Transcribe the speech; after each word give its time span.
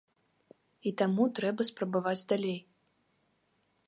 І 0.89 0.93
таму 1.01 1.27
трэба 1.39 1.61
спрабаваць 1.69 2.27
далей. 2.31 2.59